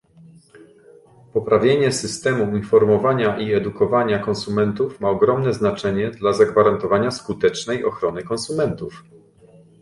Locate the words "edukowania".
3.53-4.19